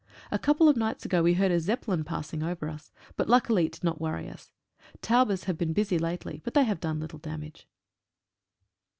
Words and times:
A 0.31 0.39
couple 0.39 0.67
of 0.67 0.75
nights 0.75 1.05
ago 1.05 1.21
we 1.21 1.35
heard 1.35 1.51
a 1.51 1.59
Zeppelin 1.59 2.03
passing 2.03 2.41
over 2.41 2.67
us, 2.67 2.91
but 3.17 3.29
luckily 3.29 3.67
it 3.67 3.73
did 3.73 3.83
not 3.83 4.01
worry 4.01 4.27
us. 4.27 4.51
Taubes 5.03 5.43
have 5.43 5.59
been 5.59 5.73
busier 5.73 5.99
lately, 5.99 6.41
but 6.43 6.55
they 6.55 6.63
have 6.63 6.79
done 6.79 6.99
little 6.99 7.19
damage. 7.19 7.67